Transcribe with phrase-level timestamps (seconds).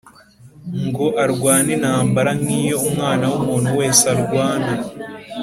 [0.87, 4.71] ngo arwane intambara nk’iyo umwana w’umuntu wese arwana